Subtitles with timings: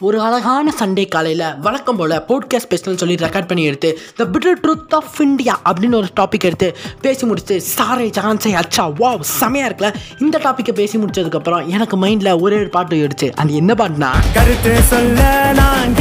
[0.00, 4.94] ஒரு அழகான சண்டே காலையில் வழக்கம் போல் போட்காஸ்ட் ஸ்பெஷல் சொல்லி ரெக்கார்ட் பண்ணி எடுத்து the bitter truth
[4.94, 6.68] of India அப்படின்னு ஒரு டாபிக் எடுத்து
[7.00, 9.90] பேசி முடிச்சு சாரே ஜான்சே அச்சா வா செமையாக இருக்கல
[10.20, 15.20] இந்த டாப்பிக்கை பேசி முடிச்சதுக்கப்புறம் எனக்கு மைண்டில் ஒரே ஒரு பாட்டு எடுச்சு அது என்ன பாட்டுனா கருத்து சொல்ல
[15.54, 15.96] நான்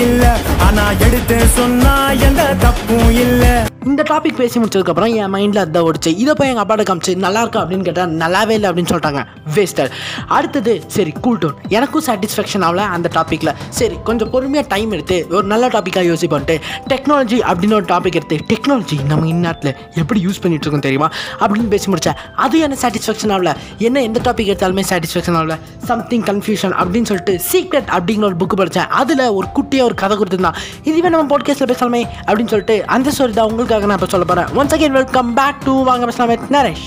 [0.00, 3.54] இல்லை ஆனால் எடுத்து சொன்னா எந்த தப்பும் இல்லை.
[3.86, 6.06] இந்த டாபிக் பேசி முடிச்சதுக்கப்புறம் என் மைண்டில் அதான் ஓடிச்சு.
[6.06, 7.62] இதை போய் எங்கள் அப்பாட்ட காமிச்சு நல்லா இருக்கா?
[7.62, 9.26] அப்படின்னு கேட்டால் நல்லாவே இல்லை அப்படின்னு சொல்லிட்டாங்க.
[9.54, 9.90] வேஸ்டர்
[10.28, 15.42] அடுத்தது சரி கூல் டவுன் எனக்கும் சாட்டிஸ்ஃபேக்ஷன் ஆகல அந்த டாப்பிக்கில் சரி கொஞ்சம் பொறுமையாக டைம் எடுத்து ஒரு
[15.42, 20.80] நல்ல டாப்பிக்காக யோசிப்பான்ட்டு டெக்னாலஜி அப்படின்னு ஒரு டாபிக் எடுத்து டெக்னாலஜி நம்ம இந்நாட்டில் எப்படி யூஸ் பண்ணிட்டு இருக்கோம்
[20.80, 21.10] தெரியுமா?
[21.38, 23.56] அப்படின்னு பேசி முடித்தேன் அது என்ன சாட்டிஸ்ஃபேக்ஷன் ஆகல.
[23.78, 25.58] என்ன எந்த டாபிக் எடுத்தாலுமே சாட்டிஸ்ஃபேக்ஷன் ஆகல.
[25.84, 30.54] சம்திங் கன்ஃபியூஷன் அப்படின்னு சொல்லிட்டு சீக்ரெட் அப்படிங்கிற ஒரு புக்கு படித்தேன் அதில் ஒரு குட்டியாக ஒரு கதை கொடுத்துருந்தான்.
[30.82, 34.72] இதுவே நம்ம பாட்காஸ்ட்டில் பேசலாமே அப்படின்னு சொல்லிட்டு அந்த ஸ்டோரி தான் உங்களுக்காக நான் இப்போ சொல்ல போகிறேன் once
[34.74, 36.86] again welcome back to வாங்க பேசலாமே நரேஷ்.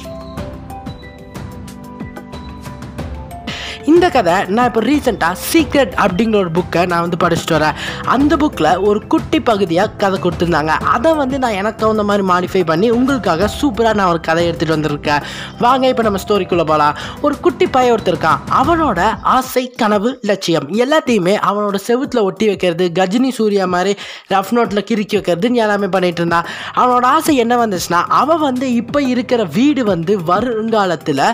[3.92, 7.76] இந்த கதை நான் இப்போ ரீசெண்டாக சீக்ரெட் அப்படிங்கிற ஒரு புக்கை நான் வந்து படிச்சுட்டு வரேன்.
[8.14, 10.74] அந்த புக்கில் ஒரு குட்டி பகுதியாக கதை கொடுத்துருந்தாங்க.
[10.96, 15.24] அதை வந்து நான் எனக்கு தகுந்த மாதிரி மாடிஃபை பண்ணி உங்களுக்காக சூப்பராக நான் ஒரு கதை எடுத்துகிட்டு வந்திருக்கேன்.
[15.66, 18.40] வாங்க இப்போ நம்ம ஸ்டோரிக்குள்ளே போகலாம் ஒரு குட்டி பைய ஒருத்தர் இருக்கான்.
[18.62, 19.02] அவனோட
[19.36, 23.94] ஆசை கனவு லட்சியம் எல்லாத்தையுமே அவனோட செவுத்தில் ஒட்டி வைக்கிறது கஜினி சூர்யா மாதிரி
[24.34, 26.48] ரஃப் நோட்டில் கிறுக்கி வைக்கிறதுன்னு எல்லாமே பண்ணிட்டு இருந்தான்.
[26.82, 31.26] அவனோட ஆசை என்ன வந்துச்சுன்னா அவன் வந்து இப்போ இருக்கிற வீடு வந்து வருங்காலத்தில்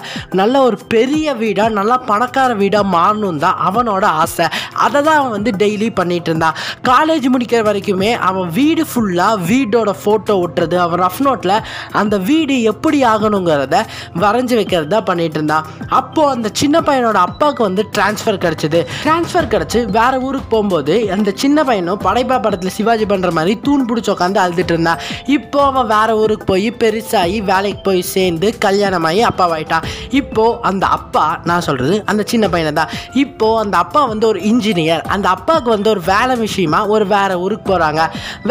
[0.42, 4.48] நல்ல ஒரு பெரிய வீடாக நல்லா பணக்கார வீடாக மாறணும் தான் அவனோட ஆசை.
[4.86, 6.56] அதை தான் அவன் வந்து டெய்லி பண்ணிட்டு இருந்தான்.
[6.90, 11.56] காலேஜ் முடிக்கிற வரைக்குமே அவன் வீடு ஃபுல்லாக வீடோட ஃபோட்டோ ஒட்டுறது அவன் ரஃப் நோட்டில்
[12.02, 13.78] அந்த வீடு எப்படி ஆகணுங்கிறத
[14.24, 15.66] வரைஞ்சி வைக்கிறது தான் பண்ணிட்டு இருந்தான்.
[16.00, 18.82] அப்போது அந்த சின்ன பையனோட அப்பாவுக்கு வந்து டிரான்ஸ்ஃபர் கிடச்சிது.
[19.06, 24.12] டிரான்ஸ்ஃபர் கிடச்சி வேற ஊருக்கு போகும்போது அந்த சின்ன பையனும் படைப்பா படத்தில் சிவாஜி பண்ணுற மாதிரி தூண் பிடிச்சி
[24.16, 25.02] உட்காந்து அழுதுட்டு இருந்தான்.
[25.38, 29.86] இப்போ அவன் வேற ஊருக்கு போய் பெருசாகி வேலைக்கு போய் சேர்ந்து கல்யாணமாகி அப்பாவாயிட்டான்.
[30.20, 32.92] இப்போது அந்த அப்பா நான் சொல்கிறது அந்த சின்ன பையனை தான்.
[33.24, 37.68] இப்போது அந்த அப்பா வந்து ஒரு இன்ஜினியர் அந்த அப்பாவுக்கு வந்து ஒரு வேலை விஷயமா ஒரு வேறு ஊருக்கு
[37.72, 38.02] போகிறாங்க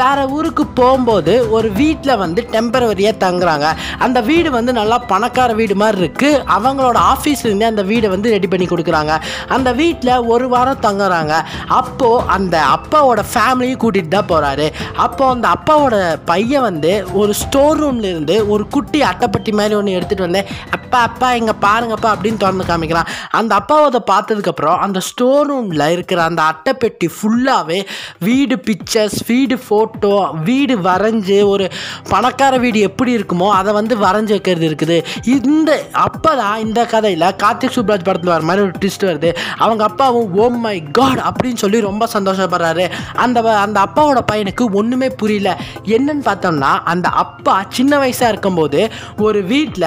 [0.00, 3.66] வேற ஊருக்கு போகும்போது ஒரு வீட்டில் வந்து டெம்பரவரியாக தங்குறாங்க.
[4.06, 8.66] அந்த வீடு வந்து நல்லா பணக்கார வீடு மாதிரி இருக்குது அவங்களோட ஆஃபீஸ்லேருந்தே அந்த வீடை வந்து ரெடி பண்ணி
[8.72, 9.14] கொடுக்குறாங்க.
[9.56, 11.34] அந்த வீட்டில் ஒரு வாரம் தங்குறாங்க.
[11.80, 14.66] அப்போது அந்த அப்பாவோட ஃபேமிலியும் கூட்டிகிட்டு தான் போகிறாரு
[15.04, 15.96] அப்போது அந்த அப்பாவோட
[16.30, 21.28] பையன் வந்து ஒரு ஸ்டோர் ரூம்ல இருந்து ஒரு குட்டி அட்டைப்பட்டி மாதிரி ஒன்று எடுத்துகிட்டு வந்தேன் அப்பா அப்பா
[21.38, 23.08] இங்கே பாருங்கப்பா அப்படின்னு திறந்து காமிக்கிறான்.
[23.38, 27.84] அந்த அப்பா அப்பாவை அதை பார்த்ததுக்கப்புறம் அந்த ஸ்டோர் ரூமில் இருக்கிற அந்த அட்டைப்பெட்டி ஃபுல்லாகவே
[28.18, 31.70] வீடு பிக்சர்ஸ் வீடு ஃபோட்டோ வீடு வரைஞ்சி ஒரு
[32.08, 35.04] பணக்கார வீடு எப்படி இருக்குமோ அதை வந்து வரைஞ்சி வைக்கிறது இருக்குது.
[35.24, 39.36] இந்த அப்போ தான் இந்த கதையில் கார்த்திக் சுப்ராஜ் படத்தில் வர மாதிரி ஒரு ட்விஸ்ட் வருது.
[39.58, 42.90] அவங்க அப்பாவும் ஓம் மை காட் அப்படின்னு சொல்லி ரொம்ப சந்தோஷப்படுறாரு.
[43.14, 45.60] அந்த வ- அந்த அப்பாவோட பையனுக்கு ஒன்றுமே புரியல.
[45.84, 49.86] என்னன்னு பார்த்தோம்னா அந்த அப்பா சின்ன வயசாக இருக்கும்போது ஒரு வீட்டில்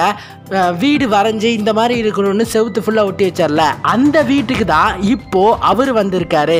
[0.78, 3.71] வீடு வரைஞ்சி இந்த மாதிரி இருக்கணும்னு செவுத்து ஃபுல்லாக ஒட்டி வச்சார்ல.
[3.92, 6.56] அந்த வீட்டுக்கு தான் இப்போ அவர் வந்திருக்காரு.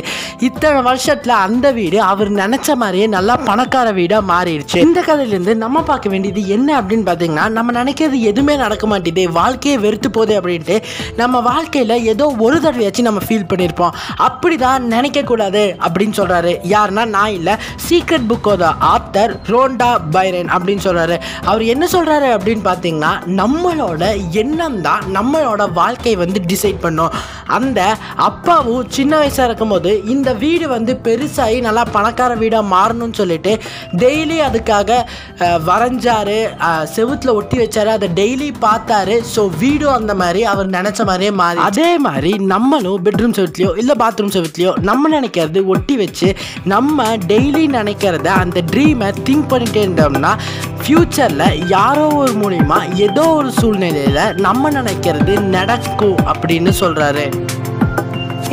[0.47, 4.77] இத்தனை வருஷத்தில் அந்த வீடு அவர் நினச்ச மாதிரியே நல்லா பணக்கார வீடாக மாறிடுச்சு.
[4.87, 10.11] இந்த கதையிலேருந்து நம்ம பார்க்க வேண்டியது என்ன அப்படின்னு பார்த்தீங்கன்னா நம்ம நினைக்கிறது எதுவுமே நடக்க மாட்டேது வாழ்க்கையை வெறுத்து
[10.17, 10.77] போகுது அப்படின்ட்டு
[11.21, 13.95] நம்ம வாழ்க்கையில் ஏதோ ஒரு தடவையாச்சும் நம்ம ஃபீல் பண்ணியிருப்போம்.
[14.27, 17.55] அப்படி தான் நினைக்கக்கூடாது அப்படின்னு சொல்கிறாரு யாருன்னா நான் இல்லை.
[17.87, 21.17] சீக்ரெட் புக்கோட ஆத்தர் ரோண்டா பைரன் அப்படின்னு சொல்கிறாரு
[21.49, 24.03] அவர் என்ன சொல்கிறாரு அப்படின்னு பார்த்தீங்கன்னா நம்மளோட
[24.41, 27.02] எண்ணம் தான் நம்மளோட வாழ்க்கையை வந்து டிசைட் பண்ணும்.
[27.57, 27.79] அந்த
[28.27, 33.53] அப்பாவும் சின்ன வயசாக இருக்கும்போது இந்த வீடு வந்து பெருசாகி நல்லா பணக்கார வீடாக மாறணும்னு சொல்லிட்டு
[34.03, 34.91] டெய்லி அதுக்காக
[35.71, 36.35] வரைஞ்சார்.
[36.95, 37.89] செவுத்தில் செவுத்துல ஒட்டி வச்சார்.
[37.95, 39.15] அதை டெய்லி பார்த்தாரு.
[39.33, 41.59] ஸோ வீடும் அந்த மாதிரி அவர் நினச்ச மாதிரியே மாறி.
[41.69, 46.29] அதே மாதிரி நம்மளும் பெட்ரூம் செவத்துலையோ இல்லை பாத்ரூம் செவத்துலையோ நம்ம நினைக்கிறது ஒட்டி வச்சு
[46.73, 50.33] நம்ம டெய்லி நினைக்கிறத அந்த ட்ரீமை திங்க் பண்ணிட்டே இருந்தோம்னா
[50.85, 57.23] ஃப்யூச்சரில் யாரோ ஒரு மூலிமா ஏதோ ஒரு சூழ்நிலையில் நம்ம நினைக்கிறது நடக்கும் அப்படின்னு சொல்கிறாரு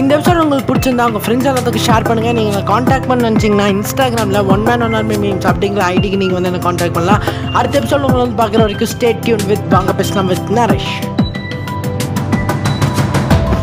[0.01, 4.63] இந்த எபிசோட் உங்களுக்கு பிடிச்சிருந்தா உங்கள் ஃப்ரெண்ட்ஸ் எல்லாத்துக்கு ஷேர் பண்ணுங்கள் நீங்கள் காண்டாக்ட் பண்ண நினச்சிங்கன்னா இன்ஸ்டாகிராமில் one
[4.63, 7.25] man one army memes அப்படிங்கிற ஐடிக்கு நீங்கள் வந்து என்ன காண்டாக்ட் பண்ணலாம்.
[7.53, 10.93] அடுத்த எபிசோட் உங்களை வந்து பார்க்குற வரைக்கும் ஸ்டேட் டியூன் வித் வாங்க பேசலாம் வித் நரேஷ்.